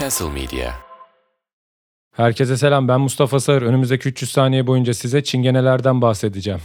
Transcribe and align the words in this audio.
Castle 0.00 0.30
Media. 0.30 0.72
Herkese 2.16 2.56
selam 2.56 2.88
ben 2.88 3.00
Mustafa 3.00 3.40
Sağır. 3.40 3.62
Önümüzdeki 3.62 4.08
300 4.08 4.30
saniye 4.30 4.66
boyunca 4.66 4.94
size 4.94 5.24
çingenelerden 5.24 6.02
bahsedeceğim. 6.02 6.60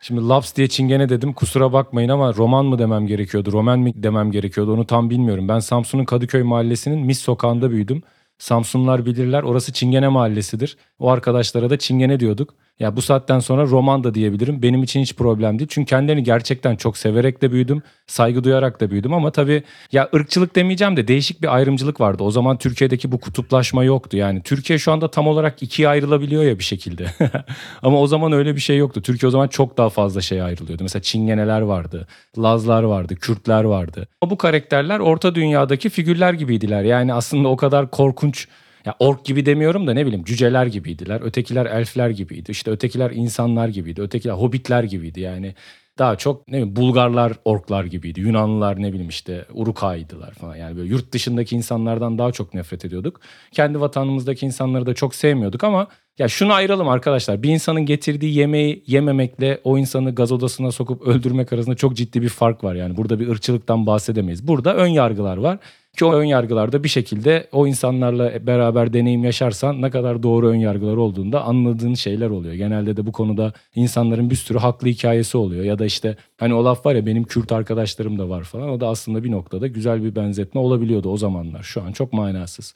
Şimdi 0.00 0.28
Laps 0.28 0.56
diye 0.56 0.68
çingene 0.68 1.08
dedim 1.08 1.32
kusura 1.32 1.72
bakmayın 1.72 2.08
ama 2.08 2.34
roman 2.34 2.66
mı 2.66 2.78
demem 2.78 3.06
gerekiyordu, 3.06 3.52
roman 3.52 3.78
mı 3.78 3.90
demem 3.94 4.30
gerekiyordu 4.30 4.72
onu 4.72 4.86
tam 4.86 5.10
bilmiyorum. 5.10 5.48
Ben 5.48 5.58
Samsun'un 5.58 6.04
Kadıköy 6.04 6.42
mahallesinin 6.42 7.06
Mis 7.06 7.18
sokağında 7.18 7.70
büyüdüm. 7.70 8.02
Samsunlar 8.38 9.06
bilirler 9.06 9.42
orası 9.42 9.72
Çingene 9.72 10.08
mahallesidir. 10.08 10.76
O 10.98 11.10
arkadaşlara 11.10 11.70
da 11.70 11.78
Çingene 11.78 12.20
diyorduk. 12.20 12.54
Ya 12.82 12.96
bu 12.96 13.02
saatten 13.02 13.38
sonra 13.38 13.66
roman 13.66 14.04
da 14.04 14.14
diyebilirim. 14.14 14.62
Benim 14.62 14.82
için 14.82 15.00
hiç 15.00 15.16
problem 15.16 15.58
değil. 15.58 15.68
Çünkü 15.70 15.88
kendilerini 15.88 16.22
gerçekten 16.22 16.76
çok 16.76 16.96
severek 16.96 17.42
de 17.42 17.52
büyüdüm. 17.52 17.82
Saygı 18.06 18.44
duyarak 18.44 18.80
da 18.80 18.90
büyüdüm 18.90 19.14
ama 19.14 19.30
tabii 19.30 19.62
ya 19.92 20.08
ırkçılık 20.14 20.56
demeyeceğim 20.56 20.96
de 20.96 21.08
değişik 21.08 21.42
bir 21.42 21.54
ayrımcılık 21.54 22.00
vardı. 22.00 22.22
O 22.22 22.30
zaman 22.30 22.58
Türkiye'deki 22.58 23.12
bu 23.12 23.20
kutuplaşma 23.20 23.84
yoktu. 23.84 24.16
Yani 24.16 24.42
Türkiye 24.42 24.78
şu 24.78 24.92
anda 24.92 25.10
tam 25.10 25.26
olarak 25.26 25.62
ikiye 25.62 25.88
ayrılabiliyor 25.88 26.42
ya 26.42 26.58
bir 26.58 26.64
şekilde. 26.64 27.06
ama 27.82 28.00
o 28.00 28.06
zaman 28.06 28.32
öyle 28.32 28.56
bir 28.56 28.60
şey 28.60 28.76
yoktu. 28.76 29.02
Türkiye 29.02 29.28
o 29.28 29.30
zaman 29.30 29.48
çok 29.48 29.78
daha 29.78 29.88
fazla 29.88 30.20
şey 30.20 30.42
ayrılıyordu. 30.42 30.82
Mesela 30.82 31.02
Çingeneler 31.02 31.60
vardı, 31.60 32.06
Lazlar 32.38 32.82
vardı, 32.82 33.16
Kürtler 33.16 33.64
vardı. 33.64 34.08
Bu 34.30 34.38
karakterler 34.38 34.98
orta 34.98 35.34
dünyadaki 35.34 35.90
figürler 35.90 36.32
gibiydiler. 36.32 36.82
Yani 36.82 37.14
aslında 37.14 37.48
o 37.48 37.56
kadar 37.56 37.90
korkunç 37.90 38.48
ya 38.86 38.94
ork 38.98 39.24
gibi 39.24 39.46
demiyorum 39.46 39.86
da 39.86 39.94
ne 39.94 40.06
bileyim 40.06 40.24
cüceler 40.24 40.66
gibiydiler. 40.66 41.20
Ötekiler 41.20 41.66
elfler 41.66 42.10
gibiydi. 42.10 42.50
İşte 42.50 42.70
ötekiler 42.70 43.10
insanlar 43.10 43.68
gibiydi. 43.68 44.02
Ötekiler 44.02 44.34
hobbitler 44.34 44.84
gibiydi. 44.84 45.20
Yani 45.20 45.54
daha 45.98 46.16
çok 46.16 46.48
ne 46.48 46.52
bileyim 46.52 46.76
Bulgarlar 46.76 47.32
orklar 47.44 47.84
gibiydi. 47.84 48.20
Yunanlılar 48.20 48.82
ne 48.82 48.92
bileyim 48.92 49.08
işte 49.08 49.46
Urukay'dılar 49.52 50.34
falan. 50.34 50.56
Yani 50.56 50.76
böyle 50.76 50.88
yurt 50.88 51.12
dışındaki 51.12 51.56
insanlardan 51.56 52.18
daha 52.18 52.32
çok 52.32 52.54
nefret 52.54 52.84
ediyorduk. 52.84 53.20
Kendi 53.52 53.80
vatanımızdaki 53.80 54.46
insanları 54.46 54.86
da 54.86 54.94
çok 54.94 55.14
sevmiyorduk 55.14 55.64
ama 55.64 55.86
ya 56.18 56.28
şunu 56.28 56.52
ayıralım 56.52 56.88
arkadaşlar. 56.88 57.42
Bir 57.42 57.50
insanın 57.50 57.86
getirdiği 57.86 58.38
yemeği 58.38 58.84
yememekle 58.86 59.60
o 59.64 59.78
insanı 59.78 60.14
gaz 60.14 60.32
odasına 60.32 60.72
sokup 60.72 61.02
öldürmek 61.02 61.52
arasında 61.52 61.74
çok 61.74 61.96
ciddi 61.96 62.22
bir 62.22 62.28
fark 62.28 62.64
var. 62.64 62.74
Yani 62.74 62.96
burada 62.96 63.20
bir 63.20 63.28
ırkçılıktan 63.28 63.86
bahsedemeyiz. 63.86 64.48
Burada 64.48 64.74
ön 64.74 64.86
yargılar 64.86 65.36
var. 65.36 65.58
Ki 65.98 66.04
o 66.04 66.12
ön 66.12 66.24
yargılarda 66.24 66.84
bir 66.84 66.88
şekilde 66.88 67.48
o 67.52 67.66
insanlarla 67.66 68.46
beraber 68.46 68.92
deneyim 68.92 69.24
yaşarsan 69.24 69.82
ne 69.82 69.90
kadar 69.90 70.22
doğru 70.22 70.48
ön 70.48 70.56
yargılar 70.56 70.96
olduğunda 70.96 71.44
anladığın 71.44 71.94
şeyler 71.94 72.30
oluyor. 72.30 72.54
Genelde 72.54 72.96
de 72.96 73.06
bu 73.06 73.12
konuda 73.12 73.52
insanların 73.74 74.30
bir 74.30 74.36
sürü 74.36 74.58
haklı 74.58 74.88
hikayesi 74.88 75.36
oluyor. 75.36 75.64
Ya 75.64 75.78
da 75.78 75.84
işte 75.84 76.16
hani 76.36 76.54
o 76.54 76.64
laf 76.64 76.86
var 76.86 76.94
ya 76.94 77.06
benim 77.06 77.24
Kürt 77.24 77.52
arkadaşlarım 77.52 78.18
da 78.18 78.28
var 78.28 78.44
falan. 78.44 78.68
O 78.68 78.80
da 78.80 78.88
aslında 78.88 79.24
bir 79.24 79.30
noktada 79.30 79.66
güzel 79.66 80.04
bir 80.04 80.16
benzetme 80.16 80.60
olabiliyordu 80.60 81.10
o 81.10 81.16
zamanlar. 81.16 81.62
Şu 81.62 81.82
an 81.82 81.92
çok 81.92 82.12
manasız. 82.12 82.74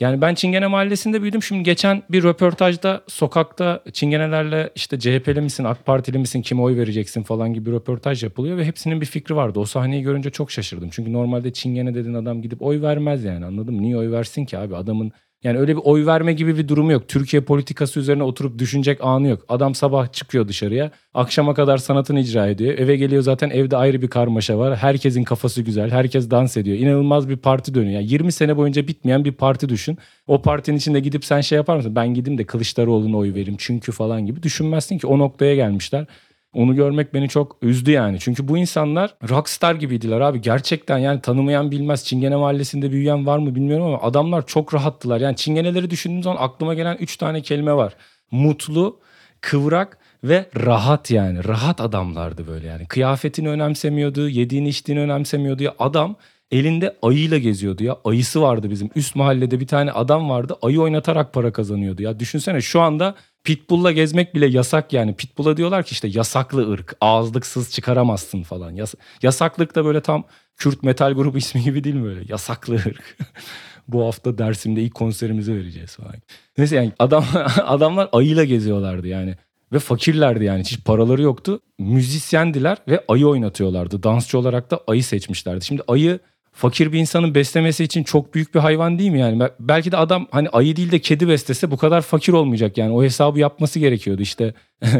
Yani 0.00 0.20
ben 0.20 0.34
Çingene 0.34 0.66
Mahallesi'nde 0.66 1.22
büyüdüm. 1.22 1.42
Şimdi 1.42 1.62
geçen 1.62 2.02
bir 2.10 2.22
röportajda 2.22 3.04
sokakta 3.08 3.82
Çingenelerle 3.92 4.70
işte 4.74 4.98
CHP'li 4.98 5.40
misin, 5.40 5.64
AK 5.64 5.86
Partili 5.86 6.18
misin, 6.18 6.42
kime 6.42 6.62
oy 6.62 6.76
vereceksin 6.76 7.22
falan 7.22 7.54
gibi 7.54 7.66
bir 7.66 7.72
röportaj 7.72 8.22
yapılıyor 8.22 8.56
ve 8.56 8.64
hepsinin 8.64 9.00
bir 9.00 9.06
fikri 9.06 9.36
vardı. 9.36 9.58
O 9.58 9.64
sahneyi 9.64 10.02
görünce 10.02 10.30
çok 10.30 10.50
şaşırdım. 10.50 10.88
Çünkü 10.92 11.12
normalde 11.12 11.52
Çingene 11.52 11.94
dediğin 11.94 12.14
adam 12.14 12.42
gidip 12.42 12.62
oy 12.62 12.82
vermez 12.82 13.24
yani 13.24 13.46
anladın 13.46 13.74
mı? 13.74 13.82
Niye 13.82 13.96
oy 13.96 14.10
versin 14.10 14.44
ki 14.44 14.58
abi? 14.58 14.76
Adamın 14.76 15.12
yani 15.44 15.58
öyle 15.58 15.76
bir 15.76 15.82
oy 15.84 16.06
verme 16.06 16.32
gibi 16.32 16.58
bir 16.58 16.68
durumu 16.68 16.92
yok. 16.92 17.08
Türkiye 17.08 17.42
politikası 17.42 18.00
üzerine 18.00 18.22
oturup 18.22 18.58
düşünecek 18.58 18.98
anı 19.04 19.28
yok. 19.28 19.44
Adam 19.48 19.74
sabah 19.74 20.12
çıkıyor 20.12 20.48
dışarıya. 20.48 20.90
Akşama 21.14 21.54
kadar 21.54 21.78
sanatını 21.78 22.20
icra 22.20 22.46
ediyor. 22.46 22.78
Eve 22.78 22.96
geliyor 22.96 23.22
zaten 23.22 23.50
evde 23.50 23.76
ayrı 23.76 24.02
bir 24.02 24.08
karmaşa 24.08 24.58
var. 24.58 24.76
Herkesin 24.76 25.24
kafası 25.24 25.62
güzel. 25.62 25.90
Herkes 25.90 26.30
dans 26.30 26.56
ediyor. 26.56 26.76
İnanılmaz 26.76 27.28
bir 27.28 27.36
parti 27.36 27.74
dönüyor. 27.74 28.00
Yani 28.00 28.12
20 28.12 28.32
sene 28.32 28.56
boyunca 28.56 28.88
bitmeyen 28.88 29.24
bir 29.24 29.32
parti 29.32 29.68
düşün. 29.68 29.98
O 30.26 30.42
partinin 30.42 30.76
içinde 30.76 31.00
gidip 31.00 31.24
sen 31.24 31.40
şey 31.40 31.56
yapar 31.56 31.76
mısın? 31.76 31.96
Ben 31.96 32.14
gideyim 32.14 32.38
de 32.38 32.44
Kılıçdaroğlu'na 32.44 33.16
oy 33.16 33.34
vereyim 33.34 33.56
çünkü 33.58 33.92
falan 33.92 34.26
gibi 34.26 34.42
düşünmezsin 34.42 34.98
ki 34.98 35.06
o 35.06 35.18
noktaya 35.18 35.54
gelmişler. 35.54 36.06
Onu 36.54 36.74
görmek 36.74 37.14
beni 37.14 37.28
çok 37.28 37.56
üzdü 37.62 37.90
yani. 37.90 38.18
Çünkü 38.20 38.48
bu 38.48 38.58
insanlar 38.58 39.14
rockstar 39.28 39.74
gibiydiler 39.74 40.20
abi. 40.20 40.40
Gerçekten 40.40 40.98
yani 40.98 41.20
tanımayan 41.20 41.70
bilmez. 41.70 42.04
Çingene 42.04 42.36
Mahallesi'nde 42.36 42.90
büyüyen 42.92 43.26
var 43.26 43.38
mı 43.38 43.54
bilmiyorum 43.54 43.86
ama 43.86 44.02
adamlar 44.02 44.46
çok 44.46 44.74
rahattılar. 44.74 45.20
Yani 45.20 45.36
Çingeneleri 45.36 45.90
düşündüğüm 45.90 46.22
zaman 46.22 46.36
aklıma 46.40 46.74
gelen 46.74 46.96
3 46.96 47.16
tane 47.16 47.42
kelime 47.42 47.74
var. 47.74 47.96
Mutlu, 48.30 49.00
kıvrak 49.40 49.98
ve 50.24 50.46
rahat 50.56 51.10
yani. 51.10 51.44
Rahat 51.44 51.80
adamlardı 51.80 52.46
böyle 52.46 52.66
yani. 52.66 52.86
Kıyafetini 52.86 53.48
önemsemiyordu, 53.48 54.28
yediğini 54.28 54.68
içtiğini 54.68 55.00
önemsemiyordu. 55.00 55.74
Adam 55.78 56.16
elinde 56.54 56.96
ayıyla 57.02 57.38
geziyordu 57.38 57.84
ya. 57.84 57.96
Ayısı 58.04 58.42
vardı 58.42 58.70
bizim. 58.70 58.90
Üst 58.96 59.16
mahallede 59.16 59.60
bir 59.60 59.66
tane 59.66 59.92
adam 59.92 60.30
vardı. 60.30 60.56
Ayı 60.62 60.80
oynatarak 60.80 61.32
para 61.32 61.52
kazanıyordu 61.52 62.02
ya. 62.02 62.20
Düşünsene 62.20 62.60
şu 62.60 62.80
anda 62.80 63.14
Pitbull'la 63.44 63.92
gezmek 63.92 64.34
bile 64.34 64.46
yasak 64.46 64.92
yani. 64.92 65.14
Pitbull'a 65.14 65.56
diyorlar 65.56 65.82
ki 65.82 65.92
işte 65.92 66.08
yasaklı 66.08 66.72
ırk. 66.72 66.96
Ağızlıksız 67.00 67.72
çıkaramazsın 67.72 68.42
falan. 68.42 68.70
Yas 68.70 68.94
yasaklık 69.22 69.74
da 69.74 69.84
böyle 69.84 70.00
tam 70.00 70.24
Kürt 70.56 70.82
metal 70.82 71.12
grubu 71.12 71.38
ismi 71.44 71.62
gibi 71.62 71.84
değil 71.84 71.96
mi 71.96 72.04
böyle? 72.04 72.24
Yasaklı 72.28 72.74
ırk. 72.74 73.16
Bu 73.88 74.06
hafta 74.06 74.38
Dersim'de 74.38 74.82
ilk 74.82 74.94
konserimizi 74.94 75.54
vereceğiz 75.54 75.96
falan. 75.96 76.14
Neyse 76.58 76.76
yani 76.76 76.92
adam, 76.98 77.24
adamlar 77.64 78.08
ayıyla 78.12 78.44
geziyorlardı 78.44 79.08
yani. 79.08 79.34
Ve 79.72 79.78
fakirlerdi 79.78 80.44
yani 80.44 80.60
hiç 80.60 80.84
paraları 80.84 81.22
yoktu. 81.22 81.60
Müzisyendiler 81.78 82.78
ve 82.88 83.04
ayı 83.08 83.26
oynatıyorlardı. 83.26 84.02
Dansçı 84.02 84.38
olarak 84.38 84.70
da 84.70 84.80
ayı 84.86 85.04
seçmişlerdi. 85.04 85.64
Şimdi 85.64 85.82
ayı 85.88 86.20
fakir 86.54 86.92
bir 86.92 86.98
insanın 86.98 87.34
beslemesi 87.34 87.84
için 87.84 88.04
çok 88.04 88.34
büyük 88.34 88.54
bir 88.54 88.60
hayvan 88.60 88.98
değil 88.98 89.10
mi 89.10 89.20
yani? 89.20 89.42
Belki 89.60 89.92
de 89.92 89.96
adam 89.96 90.26
hani 90.30 90.48
ayı 90.48 90.76
değil 90.76 90.90
de 90.90 90.98
kedi 90.98 91.28
beslese 91.28 91.70
bu 91.70 91.76
kadar 91.76 92.00
fakir 92.00 92.32
olmayacak 92.32 92.78
yani. 92.78 92.92
O 92.92 93.02
hesabı 93.02 93.38
yapması 93.38 93.78
gerekiyordu 93.78 94.22
işte. 94.22 94.54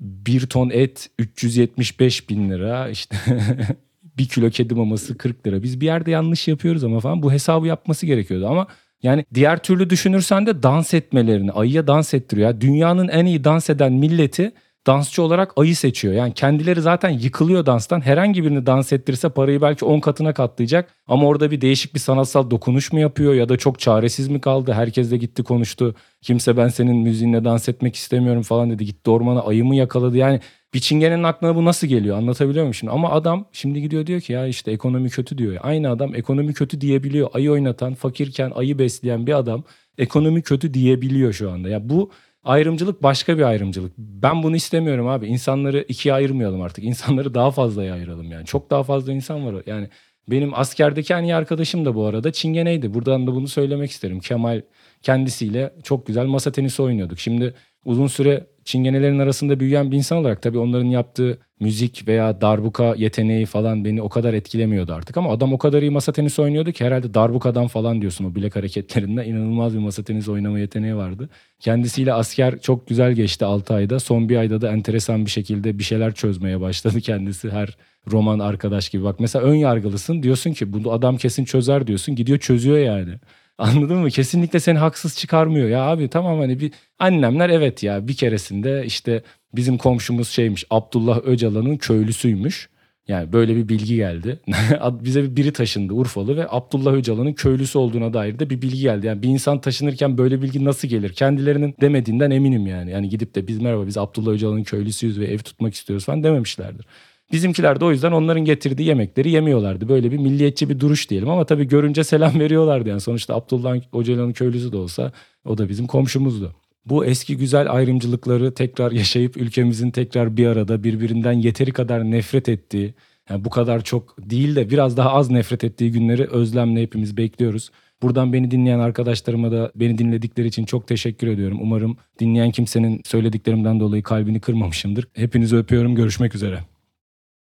bir 0.00 0.46
ton 0.46 0.70
et 0.70 1.10
375 1.18 2.28
bin 2.30 2.50
lira 2.50 2.88
işte 2.88 3.16
bir 4.18 4.28
kilo 4.28 4.50
kedi 4.50 4.74
maması 4.74 5.18
40 5.18 5.46
lira. 5.46 5.62
Biz 5.62 5.80
bir 5.80 5.86
yerde 5.86 6.10
yanlış 6.10 6.48
yapıyoruz 6.48 6.84
ama 6.84 7.00
falan 7.00 7.22
bu 7.22 7.32
hesabı 7.32 7.66
yapması 7.66 8.06
gerekiyordu 8.06 8.46
ama 8.46 8.66
yani 9.02 9.24
diğer 9.34 9.62
türlü 9.62 9.90
düşünürsen 9.90 10.46
de 10.46 10.62
dans 10.62 10.94
etmelerini 10.94 11.52
ayıya 11.52 11.86
dans 11.86 12.14
ettiriyor. 12.14 12.60
Dünyanın 12.60 13.08
en 13.08 13.26
iyi 13.26 13.44
dans 13.44 13.70
eden 13.70 13.92
milleti 13.92 14.52
dansçı 14.86 15.22
olarak 15.22 15.52
ayı 15.56 15.76
seçiyor. 15.76 16.14
Yani 16.14 16.34
kendileri 16.34 16.80
zaten 16.80 17.10
yıkılıyor 17.10 17.66
danstan. 17.66 18.00
Herhangi 18.00 18.44
birini 18.44 18.66
dans 18.66 18.92
ettirse 18.92 19.28
parayı 19.28 19.62
belki 19.62 19.84
10 19.84 20.00
katına 20.00 20.34
katlayacak. 20.34 20.94
Ama 21.06 21.26
orada 21.26 21.50
bir 21.50 21.60
değişik 21.60 21.94
bir 21.94 22.00
sanatsal 22.00 22.50
dokunuş 22.50 22.92
mu 22.92 23.00
yapıyor 23.00 23.34
ya 23.34 23.48
da 23.48 23.56
çok 23.56 23.78
çaresiz 23.78 24.28
mi 24.28 24.40
kaldı? 24.40 24.72
Herkes 24.72 25.10
de 25.10 25.16
gitti 25.16 25.42
konuştu. 25.42 25.94
Kimse 26.22 26.56
ben 26.56 26.68
senin 26.68 26.96
müziğinle 26.96 27.44
dans 27.44 27.68
etmek 27.68 27.96
istemiyorum 27.96 28.42
falan 28.42 28.70
dedi. 28.70 28.84
Gitti 28.84 29.10
ormana 29.10 29.40
ayı 29.40 29.64
mı 29.64 29.76
yakaladı? 29.76 30.16
Yani 30.16 30.40
bir 30.74 30.80
çingenenin 30.80 31.22
aklına 31.22 31.56
bu 31.56 31.64
nasıl 31.64 31.86
geliyor 31.86 32.16
anlatabiliyor 32.16 32.64
muyum 32.64 32.74
şimdi? 32.74 32.92
Ama 32.92 33.10
adam 33.10 33.48
şimdi 33.52 33.82
gidiyor 33.82 34.06
diyor 34.06 34.20
ki 34.20 34.32
ya 34.32 34.46
işte 34.46 34.72
ekonomi 34.72 35.10
kötü 35.10 35.38
diyor. 35.38 35.56
Aynı 35.62 35.90
adam 35.90 36.14
ekonomi 36.14 36.54
kötü 36.54 36.80
diyebiliyor. 36.80 37.30
Ayı 37.32 37.52
oynatan, 37.52 37.94
fakirken 37.94 38.52
ayı 38.54 38.78
besleyen 38.78 39.26
bir 39.26 39.38
adam 39.38 39.64
ekonomi 39.98 40.42
kötü 40.42 40.74
diyebiliyor 40.74 41.32
şu 41.32 41.50
anda. 41.50 41.68
Ya 41.68 41.88
bu 41.88 42.10
ayrımcılık 42.44 43.02
başka 43.02 43.38
bir 43.38 43.42
ayrımcılık. 43.42 43.92
Ben 43.98 44.42
bunu 44.42 44.56
istemiyorum 44.56 45.08
abi. 45.08 45.26
İnsanları 45.26 45.84
ikiye 45.88 46.14
ayırmayalım 46.14 46.62
artık. 46.62 46.84
İnsanları 46.84 47.34
daha 47.34 47.50
fazlaya 47.50 47.94
ayıralım 47.94 48.30
yani. 48.30 48.46
Çok 48.46 48.70
daha 48.70 48.82
fazla 48.82 49.12
insan 49.12 49.46
var. 49.46 49.62
Yani 49.66 49.88
benim 50.28 50.54
askerdeki 50.54 51.12
en 51.12 51.22
iyi 51.22 51.34
arkadaşım 51.34 51.84
da 51.84 51.94
bu 51.94 52.06
arada 52.06 52.32
Çingene'ydi. 52.32 52.94
Buradan 52.94 53.26
da 53.26 53.34
bunu 53.34 53.48
söylemek 53.48 53.90
isterim. 53.90 54.20
Kemal 54.20 54.62
kendisiyle 55.02 55.72
çok 55.82 56.06
güzel 56.06 56.26
masa 56.26 56.52
tenisi 56.52 56.82
oynuyorduk. 56.82 57.18
Şimdi 57.18 57.54
uzun 57.84 58.06
süre 58.06 58.46
çingenelerin 58.64 59.18
arasında 59.18 59.60
büyüyen 59.60 59.90
bir 59.90 59.96
insan 59.96 60.18
olarak 60.18 60.42
tabii 60.42 60.58
onların 60.58 60.86
yaptığı 60.86 61.38
müzik 61.60 62.08
veya 62.08 62.40
darbuka 62.40 62.94
yeteneği 62.96 63.46
falan 63.46 63.84
beni 63.84 64.02
o 64.02 64.08
kadar 64.08 64.34
etkilemiyordu 64.34 64.92
artık. 64.92 65.16
Ama 65.16 65.30
adam 65.32 65.52
o 65.52 65.58
kadar 65.58 65.82
iyi 65.82 65.90
masa 65.90 66.12
tenisi 66.12 66.42
oynuyordu 66.42 66.72
ki 66.72 66.84
herhalde 66.84 67.14
darbukadan 67.14 67.66
falan 67.66 68.00
diyorsun 68.00 68.24
o 68.24 68.34
bilek 68.34 68.56
hareketlerinde 68.56 69.26
inanılmaz 69.26 69.74
bir 69.74 69.78
masa 69.78 70.02
tenisi 70.02 70.30
oynama 70.30 70.58
yeteneği 70.58 70.96
vardı. 70.96 71.28
Kendisiyle 71.60 72.12
asker 72.12 72.60
çok 72.60 72.88
güzel 72.88 73.12
geçti 73.12 73.44
6 73.44 73.74
ayda. 73.74 74.00
Son 74.00 74.28
bir 74.28 74.36
ayda 74.36 74.60
da 74.60 74.72
enteresan 74.72 75.24
bir 75.24 75.30
şekilde 75.30 75.78
bir 75.78 75.84
şeyler 75.84 76.14
çözmeye 76.14 76.60
başladı 76.60 77.00
kendisi 77.00 77.50
her 77.50 77.76
roman 78.10 78.38
arkadaş 78.38 78.88
gibi. 78.88 79.04
Bak 79.04 79.20
mesela 79.20 79.44
ön 79.44 79.54
yargılısın 79.54 80.22
diyorsun 80.22 80.52
ki 80.52 80.72
bu 80.72 80.92
adam 80.92 81.16
kesin 81.16 81.44
çözer 81.44 81.86
diyorsun 81.86 82.14
gidiyor 82.14 82.38
çözüyor 82.38 82.78
yani. 82.78 83.14
Anladın 83.60 83.96
mı? 83.96 84.10
Kesinlikle 84.10 84.60
seni 84.60 84.78
haksız 84.78 85.16
çıkarmıyor. 85.16 85.68
Ya 85.68 85.82
abi 85.82 86.08
tamam 86.08 86.38
hani 86.38 86.60
bir 86.60 86.72
annemler 86.98 87.50
evet 87.50 87.82
ya 87.82 88.08
bir 88.08 88.14
keresinde 88.14 88.82
işte 88.86 89.22
bizim 89.54 89.78
komşumuz 89.78 90.28
şeymiş 90.28 90.64
Abdullah 90.70 91.20
Öcalan'ın 91.24 91.76
köylüsüymüş. 91.76 92.68
Yani 93.08 93.32
böyle 93.32 93.56
bir 93.56 93.68
bilgi 93.68 93.96
geldi. 93.96 94.40
Bize 94.90 95.36
biri 95.36 95.52
taşındı 95.52 95.92
Urfalı 95.94 96.36
ve 96.36 96.46
Abdullah 96.50 96.92
Öcalan'ın 96.92 97.32
köylüsü 97.32 97.78
olduğuna 97.78 98.14
dair 98.14 98.38
de 98.38 98.50
bir 98.50 98.62
bilgi 98.62 98.80
geldi. 98.80 99.06
Yani 99.06 99.22
bir 99.22 99.28
insan 99.28 99.60
taşınırken 99.60 100.18
böyle 100.18 100.42
bilgi 100.42 100.64
nasıl 100.64 100.88
gelir? 100.88 101.12
Kendilerinin 101.12 101.74
demediğinden 101.80 102.30
eminim 102.30 102.66
yani. 102.66 102.90
Yani 102.90 103.08
gidip 103.08 103.34
de 103.34 103.46
biz 103.48 103.58
merhaba 103.58 103.86
biz 103.86 103.98
Abdullah 103.98 104.30
Öcalan'ın 104.30 104.62
köylüsüyüz 104.62 105.20
ve 105.20 105.24
ev 105.24 105.38
tutmak 105.38 105.74
istiyoruz 105.74 106.04
falan 106.04 106.22
dememişlerdir. 106.22 106.86
Bizimkiler 107.32 107.80
de 107.80 107.84
o 107.84 107.90
yüzden 107.90 108.12
onların 108.12 108.44
getirdiği 108.44 108.88
yemekleri 108.88 109.30
yemiyorlardı. 109.30 109.88
Böyle 109.88 110.12
bir 110.12 110.18
milliyetçi 110.18 110.68
bir 110.68 110.80
duruş 110.80 111.10
diyelim 111.10 111.28
ama 111.30 111.44
tabii 111.44 111.68
görünce 111.68 112.04
selam 112.04 112.40
veriyorlardı. 112.40 112.88
Yani 112.88 113.00
sonuçta 113.00 113.34
Abdullah 113.34 113.76
Öcalan'ın 113.94 114.32
köylüsü 114.32 114.72
de 114.72 114.76
olsa 114.76 115.12
o 115.44 115.58
da 115.58 115.68
bizim 115.68 115.86
komşumuzdu. 115.86 116.54
Bu 116.86 117.04
eski 117.04 117.36
güzel 117.36 117.72
ayrımcılıkları 117.72 118.54
tekrar 118.54 118.92
yaşayıp 118.92 119.36
ülkemizin 119.36 119.90
tekrar 119.90 120.36
bir 120.36 120.46
arada 120.46 120.84
birbirinden 120.84 121.32
yeteri 121.32 121.72
kadar 121.72 122.10
nefret 122.10 122.48
ettiği, 122.48 122.94
yani 123.30 123.44
bu 123.44 123.50
kadar 123.50 123.84
çok 123.84 124.30
değil 124.30 124.56
de 124.56 124.70
biraz 124.70 124.96
daha 124.96 125.12
az 125.12 125.30
nefret 125.30 125.64
ettiği 125.64 125.92
günleri 125.92 126.26
özlemle 126.26 126.82
hepimiz 126.82 127.16
bekliyoruz. 127.16 127.70
Buradan 128.02 128.32
beni 128.32 128.50
dinleyen 128.50 128.78
arkadaşlarıma 128.78 129.52
da 129.52 129.72
beni 129.74 129.98
dinledikleri 129.98 130.46
için 130.46 130.64
çok 130.64 130.86
teşekkür 130.88 131.26
ediyorum. 131.26 131.58
Umarım 131.62 131.96
dinleyen 132.20 132.50
kimsenin 132.50 133.00
söylediklerimden 133.04 133.80
dolayı 133.80 134.02
kalbini 134.02 134.40
kırmamışımdır. 134.40 135.08
Hepinizi 135.12 135.56
öpüyorum. 135.56 135.94
Görüşmek 135.94 136.34
üzere. 136.34 136.69